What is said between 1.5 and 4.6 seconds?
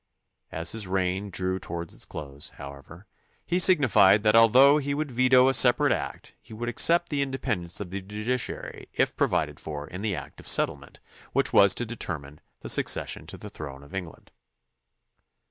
toward its close, however, he signified that al